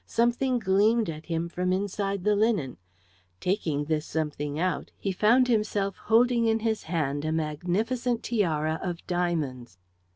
Something 0.07 0.57
gleamed 0.57 1.11
at 1.11 1.27
him 1.27 1.47
from 1.47 1.71
inside 1.71 2.23
the 2.23 2.35
linen. 2.35 2.77
Taking 3.39 3.85
this 3.85 4.03
something 4.03 4.57
out 4.57 4.89
he 4.97 5.11
found 5.11 5.47
himself 5.47 5.95
holding 5.95 6.47
in 6.47 6.61
his 6.61 6.81
hand 6.81 7.23
a 7.23 7.31
magnificent 7.31 8.23
tiara 8.23 8.79
of 8.81 9.05
diamonds. 9.05 9.77